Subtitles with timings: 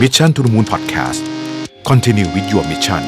[0.00, 1.22] Mission to the Moon Podcast
[1.88, 3.02] Continue with your mission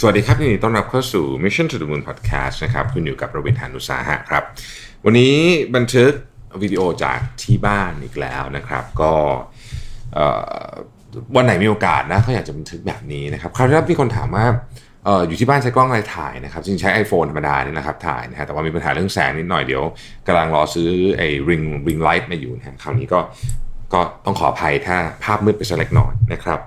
[0.00, 4.44] สวัสดีครับยินดีต้อนรับเข้าสู่ Mission to the Moon Podcast นะครับ คุณอยู่กับประวินหานุสาหะครับ
[5.04, 5.34] วันนี้
[5.74, 6.10] บันทึก
[6.62, 9.12] วิดีโอจากที่บ้านอีกแล้วนะครับ ก็
[11.36, 14.46] วันไหนมีโอกาสนะเขาอยากจะบันทึกแบบนี้นะครับ คราวที่แล้มีคนถามว่า
[15.08, 19.82] อออยู่ที่บ้านใช้กล้องอะไรถ่ายนะครับจริงใช้ iPhone ธรรมดานี่นะครับถ่ายนะฮะแต่ว่ามีปัญหาเรื่องแสงนิดหน่อยเดี๋ยว
[20.26, 23.20] กำลังรอซื้อไอ้ ring ring light มาอยู่นะคราวนี้ก็
[23.94, 26.58] ก็ต้องขออภัยถ้าภาพมืดไปสักเล็กน้อยนะครับ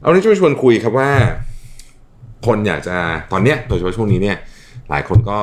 [0.00, 1.10] เอานี้จะมาชวนคุยครับว่า
[2.46, 2.96] คนอยากจะ
[3.32, 4.36] ตอนเนี้ยโดยเฉพาะช่วงนี้เนี่ย
[4.90, 5.38] หลายคนก็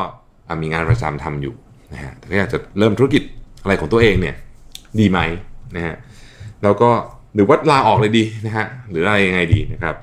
[0.62, 1.54] มีงานประจำทำอยู่
[1.94, 3.24] นะฮะแต่ก็อยากจะเริ่มธุรกิจ
[3.64, 4.36] อะไรของตัวเองเนี่ย
[5.00, 5.20] ดีไหม
[5.76, 5.96] นะฮะ
[6.64, 6.90] แล้วก็
[7.36, 9.96] หรือว่าลาออกเลยดีนะฮะหรืออะไรยังไงดีนะครับ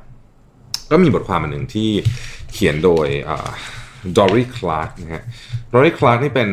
[0.91, 1.91] ก็มีบทความอันหนึ่งที่
[2.52, 3.06] เขียนโดย
[4.19, 5.23] ดอรี่คลาร์กนะฮะ
[5.73, 6.51] ดอรี่คลาร์กนี่เป็น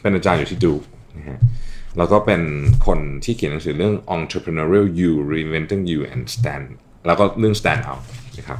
[0.00, 0.74] เป็นอาจารย์อยู่ที่ Duke
[1.18, 1.38] นะฮะ
[1.98, 2.42] แล้วก็เป็น
[2.86, 6.66] คนที่เขียนหนังสือเรื่อง entrepreneurial you reinventing you and stand
[7.06, 8.02] แล้วก็เรื่อง stand out
[8.38, 8.58] นะครับ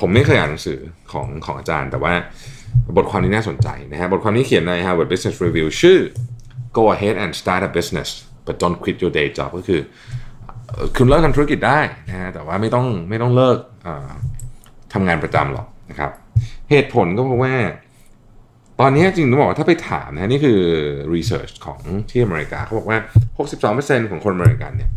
[0.00, 0.78] ผมไม่เคยอ่านหนังสือ
[1.12, 2.12] ของของอาจารย์ แต่ว่า
[2.96, 5.98] บทความนี้น่าสนใจนะฮะบทความนี้เขียนใน Harvard Business Review ชื่อ
[6.78, 8.08] go ahead and start a business
[8.46, 9.80] but don't quit your day job ก็คือ
[10.96, 13.58] คุณเริ่มทำธุรกิจได้นะฮะแต่ว่าไม่ต้องไม่ต้องเลิก
[14.92, 16.10] ทำงานประจำหรอกนะครับ
[16.70, 17.54] เหตุผลก็เพราะว่า
[18.80, 20.60] ตอนนี้จริงต้องบอกว่าถ้าไปถามนะนี่คือ
[21.14, 22.98] research ของที่อเมริกาเขาบอกว่า
[23.54, 24.90] 62%ของคนอเมริกันเนี่ย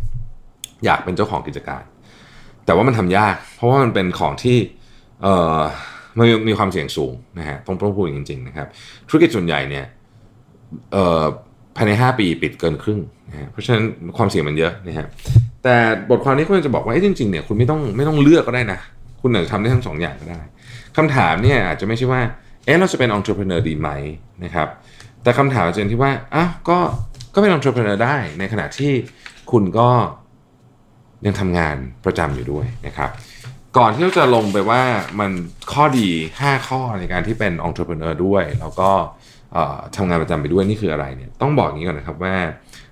[0.86, 1.84] อยากเป็นเจ้าของกิจการ
[2.66, 4.58] แต่ว่ามันทำยาก เพราะว่ามันเป็นของที่
[5.22, 5.62] เอ่อ
[6.18, 8.68] มันมีความเสี่ยงสูงนะฮะต้องพูดจริงๆนะครับ
[9.08, 9.86] ธุรกิจส่วนใหญ่เนี่ย
[10.94, 11.24] เออ
[11.76, 13.00] ภายใน 5 ปีปิดเกินครึ่ง
[13.30, 13.84] นะฮะเพราะฉะนั้น
[14.18, 15.08] ความเสี่ยงมันเยอะนะฮะ
[15.64, 15.76] แต่
[16.10, 18.80] บทความนี้ก็จะบอกว่าจริงๆเนี่ยคุณไม่ต้องไม่ต้องเลือกก็ได้นะ
[19.22, 20.42] คุณอาจจะทำได้ทั้งสองอย่างก็ได้
[20.98, 22.22] คำถามเนี่ยอาจจะไม่ใช่ว่า
[22.66, 23.90] เอ๊ะเราจะเป็น entrepreneur ดีไหม
[24.44, 24.68] นะครับ
[25.24, 26.78] แต่คำถามจะเป็นที่ว่าอ้าวก็
[27.34, 28.92] ก็เป็น entrepreneur ได้ ในขณะที่
[29.52, 29.90] คุณก็
[31.26, 31.76] ยังทำงาน
[32.06, 33.10] ประจำอยู่ด้วยนะครับ
[33.78, 34.82] ก่อนที่เราจะลงไปว่า
[35.20, 35.32] มัน
[35.74, 36.10] ข้อดี
[36.40, 38.90] 5 ข้อในการที่เป็น entrepreneur ด้วย แล้วก็
[39.96, 42.36] ทำงานประจำไปด้วยนี่คืออะไรเนี่ยต้องบอกอย่างนี้ก่อนนะครับว่า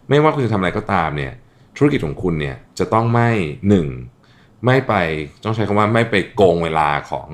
[0.09, 1.33] ไม่ว่าคุณจะทำอะไรก็ตามเนี่ย
[1.77, 3.29] ธุรกิจของคุณเนี่ยจะต้องไม่
[3.69, 3.87] หนึ่ง
[4.65, 4.93] ไม่ไป
[5.45, 7.27] ต้องใช้คำว่าไม่ไปโกงเวลาของ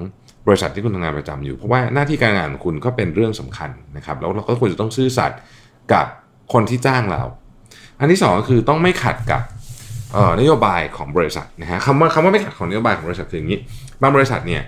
[0.48, 5.40] บริษัทที่คุณทำงานประจำอยู่ เพราะว่าหน้าที่การงานของคุณก็เป็นเรื่องสำคัญนะครับ แล้วเราก็ควรจะต้องซื่อสัตย์
[5.94, 6.06] กับ
[6.54, 7.24] คนที่จ้างเรา
[8.00, 9.42] อันที่สองก็คือต้องไม่ขัดกับ
[10.40, 13.60] นโยบายของบริษัทนะฮะคำว่าคำว่าไม่ขัดของนโยบายของบริษัทคืออย่างนี้
[14.02, 14.64] บางบริษัทเนี่ย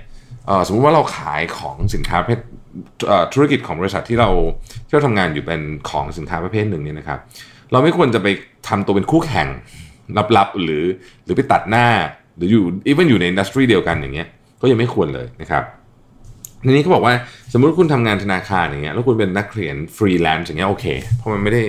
[0.66, 2.40] สมมุติว่าเราขายของสินค้าประเภท
[3.34, 4.30] ธุรกิจของบริษัทที่เรา
[4.86, 7.20] ที่เราทำงานอยู่เป็นของสินค้าประเภทหนึ่งเนี่ยนะครับ
[7.72, 8.28] เราไม่ควรจะไป
[8.68, 9.48] ทำตัวเป็นคู่แข่ง
[10.38, 10.84] ลับๆหรือ
[11.24, 11.88] หรือไปตัดหน้า
[12.38, 14.28] หรืออยู่ even อยู่ใน industry เดียวกันอย่างเงี้ย
[14.62, 15.64] ก็ยังไม่ควรเลยนะครับ
[16.66, 17.14] ทีนี้เขาบอกว่า
[17.54, 20.86] สมมุติคุณทำงานธนาคารอย่างเงี้ยแล้วคุณเป็นนักเขียนฟรีแลนซ์อย่างเงี้ยโอเค
[21.18, 21.64] เพราะมันไม่ได้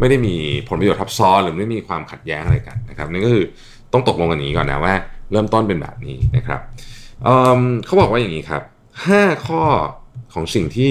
[0.00, 0.34] ไม่ได้มี
[0.68, 3.44] ผลประโยชน์ทับซ้อนหรือไม่มีความขัดแย้งอะไรกันนะครับนี่ก็คือ
[3.92, 4.94] ต้องตกลงกันนี้ก่อนนะว่า
[5.32, 6.60] เริ่มต้นเป็นแบบนี้นะครับ
[7.22, 8.62] เเขาบอกว่าอย่างนี้ครับ
[9.04, 9.62] 5 ข้อ
[10.34, 10.90] ของสิ่งที่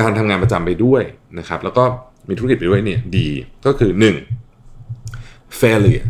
[0.00, 1.02] การทำงานประจำไปด้วย
[1.38, 1.84] นะครับ แล้วก็
[2.28, 3.28] มีธุรกิจไปด้วยเนี่ยดี
[3.66, 3.90] ก็คือ
[4.76, 5.60] 1.
[5.60, 6.06] failure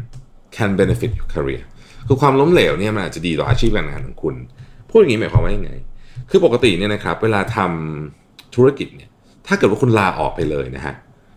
[0.56, 1.62] can benefit your career
[2.06, 4.34] คือความล้มเหลวเนี่ยมันอาจจะดีต่ออาชีพการงานของคุณ
[4.91, 5.71] พูดอย่างนี้หมายความว่ายังไง
[6.31, 9.11] คือปกติเนี่ยนะครับเวลาทำธุรกิจเนี่ย
[9.47, 10.95] ถ้าเกิดว่าคุณลาออกไปเลยนะฮะ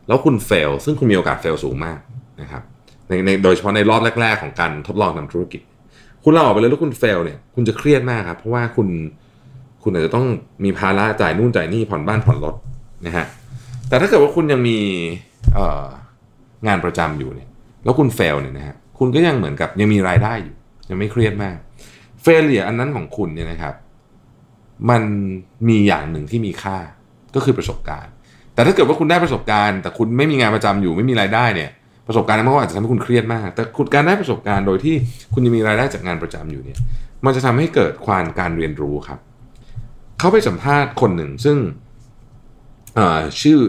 [0.08, 2.00] แล้วคุณเฟลซึ่งคุณมีโอกาสเฟลสูงมาก
[2.42, 2.64] นะครับ
[3.10, 5.62] ในในโดยเฉพาะในรอบแรก ๆ ของการทดลองทำธุรกิจ
[6.24, 8.88] คุณลาออกไปเลยแล้วคุณเฟลเนี่ยคุณจะเครียดมากครับเพราะว่าคุณ
[9.84, 10.26] คุณอาจจะต้อง
[10.64, 12.56] มีภาระจ่ายนู่นจ่ายนี่ผ่อนบ้านผ่อนรถ
[13.06, 13.26] นะฮะ
[13.90, 14.78] แต่ถ้าเกิดว่าคุณยังมี
[16.68, 17.50] งานประจำอยู่เนี่ย
[17.84, 20.56] แล้วคุณเฟลเนี่ยนะฮะคุณก็ยังเหมือนกับยังมีรายได้อยู่
[20.90, 21.58] ยังไม่เครียดมาก
[22.22, 23.76] เฟลเลียอันนั้นของคุณเนี่ยนะครับ
[24.90, 25.04] มัน
[25.68, 26.78] มีอย่างหนึ่งที่มีค่า
[27.36, 28.12] ก็คือประสบการณ์
[28.54, 31.70] แต่ถ้าเกิดว่าคุณได้ประสบการณ์ แต่คุณไม่มีงานประจำอยู่ไม่มีรายได้เนี่ย
[32.08, 34.96] ประสบการณ์นั้นมันก็อาจจะทำให้คุณเครียดมาก แต่คุณการได้ประสบการณ์โดยที่
[35.34, 36.78] คุณยังมีรายได้จากงานประจำอยู่เนี่ย
[37.26, 39.20] มันจะทำให้เกิดความการเรียนรู้ครับ
[40.20, 41.58] เขาไปสัมภาษณ์คนหนึ่งซึ่ง
[43.42, 43.60] ชื่อ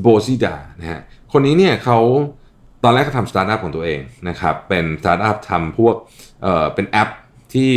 [0.00, 1.00] โบซิดานะฮะ
[1.32, 1.98] คนนี้เนี่ยเขา
[2.84, 5.94] ตอนแรกเขาทำสตาร์ทอัพของตัวเองนะครับเป็นสตาร์ทอัพทำพวก
[6.42, 7.08] เอ่อเป็นแอป
[7.54, 7.72] ที่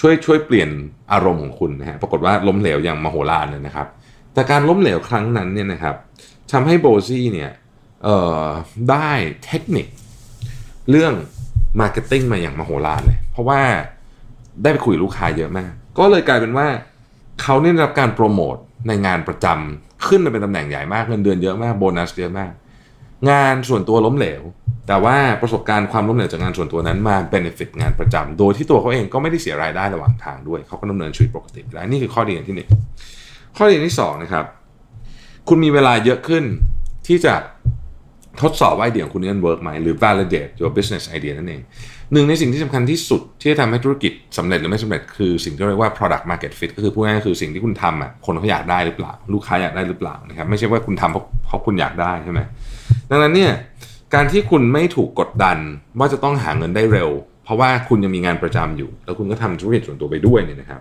[0.00, 0.70] ช่วยช่วยเปลี่ยน
[1.12, 3.86] อารมณ์ของคุณนะฮะปรากฏว่าล้มเหลวอย่างมโหฬารเลยนะครับ
[4.34, 5.96] แต่การล้มเหลวครั้งนั้นเนี่ยนะครับ
[6.52, 7.50] ทำให้โบซี่เนี่ย
[8.04, 8.46] เอ่อ
[8.90, 9.10] ได้
[9.44, 9.86] เทคนิค
[10.90, 11.14] เรื่อง
[11.80, 13.60] marketing มาอย่างมโหฬารเลย เพราะว่า
[14.62, 16.68] ได้ไปคุยลูกค้าเยอะมาก ก็เลยกลายเป็นว่า
[17.42, 18.56] เขาเนี่ยได้รับการโปรโมท
[18.86, 22.52] ในงานประจำขึ้นมาเป็นตำแหน่งใหญ่มากเงินเดือนเยอะมากโบนัสเยอะมาก
[23.30, 24.42] งานส่วนตัวล้มเหลว
[24.88, 32.68] แต่ว่าประสบการณ์ความล้มเหลวจากงานส่วนตัวนั้นมา benefit งานประจำโดยที่ตัวเขาเองก็ไม่ได้เสียรายได้ระหว่างทางด้วยเขาก็ดำเนินชีวิตปกติไปได้นี่คือข้อดีอย่างที่หนึ่ง
[33.56, 34.44] ข้อดีที่สองนะครับ
[35.48, 36.44] คุณมีเวลาเยอะขึ้น
[37.06, 37.34] ที่จะ
[38.42, 41.60] ทดสอบว่าไอเดียของคุณนี่มัน work ไหมหรือ validate your business idea นั่นเอง
[42.12, 52.40] หนึ่งในสิ่งที่สำคัญที่สุดที่จะทำให้ธุรกิจสำเร็จหรือไม่สำเร็จคือสิ่งที่เรียกว่า product market fit ก็คือพูดง่ายๆคือสิ่งที่คุณทำอะคนเขาอยากได้หรือเปล่า ลูกค้าอยากได้หรือเปล่านะครับไม่ใช่ว่าคุณทำเพราะเพราะคุณอยากได้ใช่ไหม
[53.10, 53.52] ดังนั้นเนี่ย
[54.14, 55.58] การที่คุณไม่ถูกกดดัน
[55.98, 57.10] ว่าจะต้องหาเงินได้เร็ว
[57.44, 60.80] เพราะว่าคุณยังมีงานประจำอยู่ แล้วคุณก็ทำธุรกิจส่วนตัวไปด้วยเนี่ยนะครับ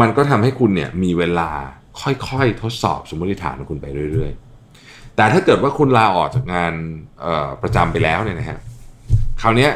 [0.00, 1.50] มันก็ทำให้คุณเนี่ยมีเวลา
[2.02, 4.49] ค่อยๆทดสอบสมมติฐานของคุณไปเรื่อยๆ
[5.20, 6.72] แต่ถ้าเกิดว่าคุณลาออกจากงาน
[7.62, 8.58] ประจำไปแล้วเนี่ยนะฮะ
[9.42, 9.68] คราวนี้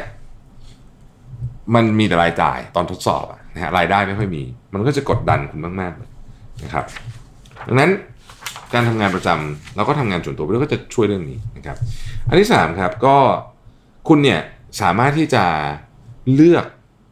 [1.75, 4.43] มันมีแต่รายจ่ายตอนทดสอบนะฮะรายได้ไม่ค่อยมี
[4.73, 6.85] มันก็จะกดดันคุณมากๆนะครับ
[7.67, 7.91] ดังนั้น
[8.73, 11.77] การทำงานประจำแล้วก็ทำงานส่วนตัวไปด้วยก็จะช่วยเรื่องนี้นะครับ
[12.29, 13.15] อันที่3ครับก็
[14.07, 14.41] คุณเนี่ย
[14.81, 15.43] สามารถที่จะ
[16.33, 16.65] เลือก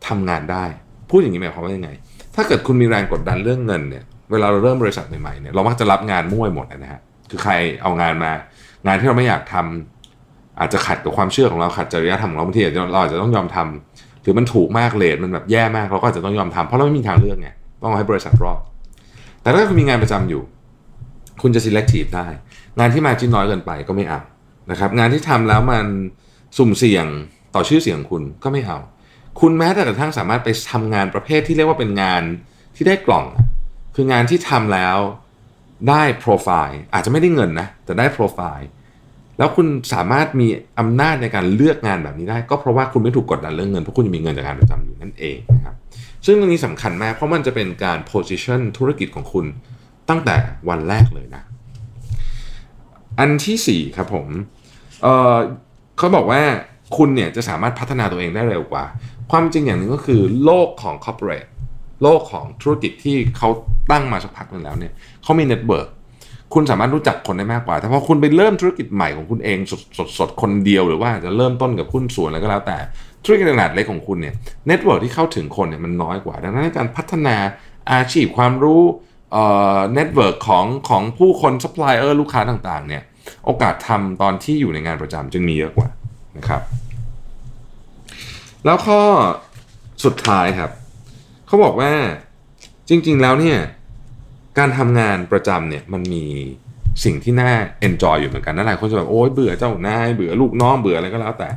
[0.07, 0.65] ทำงานได้
[1.09, 1.89] พูดอย่างนี้หมายความว่ายังไง
[2.35, 8.31] ถ้าเกิดคุณมีแรงกดดันเรื่องเงินเนี่ยเวลาเราเริ่มบริษัทใหม่ๆเนี่ยเรามักจะรับงานมั่วหมดนะฮะ คือใครเอางานมา
[8.85, 12.61] งานที่เราไม่อยากทำอาจจะขัดกับความเชื่อของเราขัดจริยธรรมของเราบางที
[12.91, 17.49] เราอาจจะต้องยอมทำหรือมันถูกมากเลทมันแบบแย่มากเราก็อาจจะต้องยอมทำเพราะเราไม่มีทางเลือกไง
[17.83, 18.59] ต้องให้บริษัทรอด
[19.41, 20.41] แต่ถ้าคุณมีงานประจำอยู่
[21.41, 22.27] คุณจะ selective ได้
[22.79, 24.19] งานที่มาจิ้นน้อยเกินไปก็ไม่เอา
[24.71, 25.85] นะครับ งานที่ทำแล้วมัน
[26.57, 27.05] สุ่มเสี่ยง
[27.55, 28.77] ต่อชื่อเสียงคุณก็ไม่เอา
[29.39, 32.23] คุณแม้แต่กระทั่งสามารถไปทำงานประเภทที่เรียกว่าเป็นงาน
[32.75, 33.25] ที่ได้กล่อง
[33.95, 34.97] คืองานที่ทำแล้ว
[35.89, 38.67] ได้โปรไฟล์อาจจะไม่ได้เงินนะแต่ได้โปรไฟล์
[39.37, 40.47] แล้วคุณสามารถมี
[40.79, 45.75] อำนาจในการเลือกงานแบบนี้ได้ ก็เพราะว่าคุณไม่ถูกกดดันเรื่องเงินเพราะคุณมีเงินจากงานประจำอยู่นั่นเองนะครับ
[46.25, 49.45] ซึ่งเรื่องนี้สำคัญมากเพราะมันจะเป็นการ position ธุรกิจของคุณ
[50.09, 50.35] ตั้งแต่
[50.69, 51.43] วันแรกเลยนะ
[53.19, 54.27] อันที่4ครับผม
[55.01, 56.41] เขาบอกว่า
[56.97, 58.85] คุณเนี่ยจะสามารถพัฒนาตัวเองได้เร็วกว่า
[59.31, 61.49] ความจริงอย่างหนึ่งก็คือโลกของ corporate
[62.03, 63.49] โลกของธุรกิจที่เขา
[63.91, 65.87] ตั้งมาสักพักนึงแล้วเนี่ยเขามี network
[66.53, 72.77] คุณสามารถรู้จักคนได้มากกว่า แต่พอคุณไปเริ่มธุรกิจใหม่ของคุณเองสดสดสดคนเดียวหรือว่าจะเริ่มต้นกับหุ้นส่วนอะไรก็แล้วแต่
[73.23, 74.33] ธุรกิจขนาดเล็กของคุณเนี่ย
[74.67, 77.35] network ที่เข้าถึงคนเนี่ยมันน้อยกว่า ดังนั้นการพัฒนา
[77.91, 78.81] อาชีพความรู้
[79.31, 79.43] เอ่
[79.77, 83.03] อ network ของของผู้คนซัพพลายเออร์ลูกค้าต่างๆเนี่ย
[83.45, 85.89] โอกาสทำตอนที่อยู่ในงานประจำจึงมีเยอะกว่า
[86.37, 86.61] นะครับ
[88.65, 89.01] แล้วข้อ
[90.05, 90.71] สุดท้ายครับ
[91.53, 91.93] เขาบอกว่า
[92.89, 93.57] จริง ๆ แล้วเนี่ย
[94.57, 96.25] การทำงานประจำเนี่ยมันมี
[97.03, 101.49] สิ่งที่น่า enjoy อยู่เหมือนกันนั่นหลายคนจะแบบโอ้ยเบื่อเจ้านายเบื่อลูกน้องเบื่ออะไรก็แล้วแต่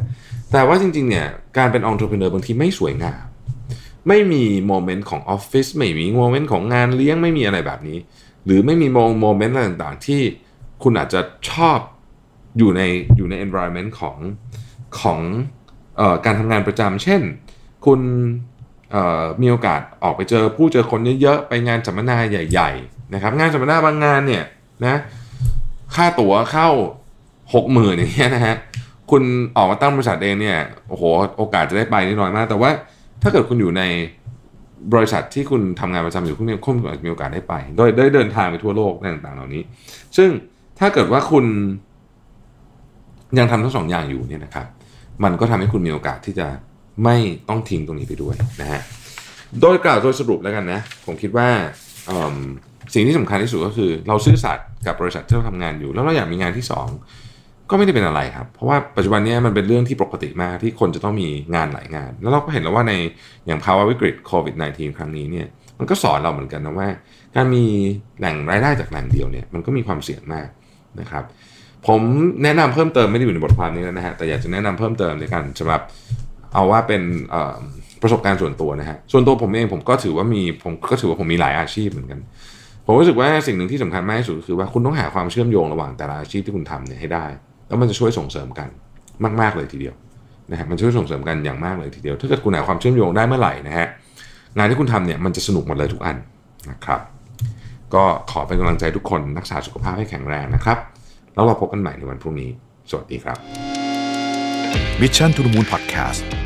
[0.53, 1.27] แต่ว่าจริงๆเนี่ย
[1.59, 3.25] การเป็นองค์ประกอบบางทีไม่สวยงาม
[4.09, 7.99] ไม่มีโมเมนต์ของออฟฟิศไม่มีโมเมนต์ของงานเลี้ยงไม่มีอะไรแบบนี้
[8.45, 8.87] หรือไม่มี
[9.21, 10.21] โมเมนต์อะไรต่างๆ ที่
[10.83, 11.21] คุณอาจจะ
[11.51, 11.79] ชอบ
[12.59, 12.83] อยู่ใน
[13.17, 14.17] อยู่ใน environment ของ
[15.01, 15.21] ของ
[16.01, 17.23] ออการทำงานประจำเช่น
[17.87, 18.01] คุณ
[19.43, 24.45] มีโอกาสออกไปเจอผู้เจอคนเยอะๆไปงานสัมมนาใหญ่ ๆ นะครับ งานสัมมนาบางงานเนี่ย
[24.85, 25.01] นะ
[25.95, 26.69] ค่าตั๋วเข้า
[27.55, 28.57] หกหมื่นอย่างเงี้ยนะฮะ
[29.11, 29.23] คุณ
[29.57, 31.03] ออกมาตั้งบริษัทเองเนี่ยโอ้โห
[31.37, 32.71] โอกาสจะได้ไปนี่น้อยมาก แต่ว่า
[33.23, 33.83] ถ้าเกิดคุณอยู่ใน
[34.93, 36.75] บริษัทที่คุณทำงานประจำอยู่คุณมีคุณ
[37.05, 39.63] มีโอกาสได้ไป โดยได้เดินทางไปทั่วโลกต่าง ๆ เหล่านี้
[40.17, 40.31] ซึ่ง
[40.79, 41.45] ถ้าเกิดว่าคุณ
[43.39, 44.67] ยังทำทั้งสองอย่างอยู่เนี่ยนะครับ
[45.25, 46.47] มันก็ทำให้คุณมีโอกาสที่จะ
[47.05, 47.17] ไม่
[47.49, 48.81] ต้องทิ้งตรงนี้ไปด้วยนะฮะ
[49.61, 51.49] โดยกล่าวโดยสรุปแล้วกันนะ ผมคิดว่า
[52.95, 56.65] สิ่งที่สำคัญที่สุดก็คือ เราซื่อสัตย์กับบริษัทที่เราทำงานอยู่ แล้วเราอยากมีงานที่
[57.17, 62.93] 2 ก็ไม่ได้เป็นอะไรครับ เพราะว่าปัจจุบันนี้มันเป็นเรื่องที่ปกติมากที่คนจะต้องมีงานหลายงาน แล้วเราก็เห็นแล้วว่าใน
[63.47, 65.47] อย่างภาวะวิกฤตโควิด -19 ครั้งนี้เนี่ย
[65.79, 66.89] มันก็สอนเราเหมือนกันนะว่า
[67.37, 67.65] การมี
[68.19, 70.49] แหล่งรายได้จากแหล่งเดียวเนี่ยมันก็มีความเสี่ยงมาก
[71.01, 71.25] นะครับ
[71.87, 72.01] ผม
[72.43, 75.83] แนะนำเพิ่มเติมไม่ได้อยู่ในบทความนี้แล้วนะฮะแต่อยากจะแนะนำเพิ่มเติมในการสำหรับ
[76.57, 77.03] เอาว่าเป็น
[78.03, 82.21] ประสบการณ์ส่วนตัวนะฮะส่วนตัวผมเองผมก็ถือว่ามีผมก็ถือว่าผมมีหลายอาชีพเหมือนกัน
[82.87, 87.25] ผมรู้สึกว่าสิ่งหนึ่งที่สำคัญมากที่สุดคือว่าคุณต้องหาความเชื่อมโยงระหว่างแต่ละอาชีพที่คุณทำเนี่ยให้ได้
[87.69, 88.69] แล้วมันจะช่วยส่งเสริมกัน
[89.41, 89.95] มาก ๆเลยทีเดียว
[90.51, 93.87] นะฮะมันช่วยส่งเสริมกันอย่างมากเลยทีเดียว ถ้าเกิดคุณหาความเชื่อมโยงได้เมื่อไหร่นะฮะ
[94.59, 96.17] งานที่คุณทำเนี่ยมันจะสนุกหมดเลยทุกอัน
[96.71, 97.01] นะครับ
[97.95, 100.79] ก็ขอเป็นกำลังใจทุกคนรักษาสุขภาพให้แข็งแรงนะครับ
[101.35, 102.51] แล้วเราพบกันใหม่ในวันพรุ่งนี้
[102.91, 103.39] สวัสดีครับ
[105.01, 106.46] Mission to the Moon Podcast